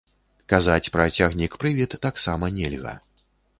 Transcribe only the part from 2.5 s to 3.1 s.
нельга.